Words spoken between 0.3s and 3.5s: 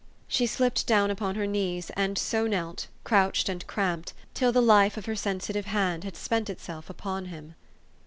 slipped down upon her knees, and so knelt, crouched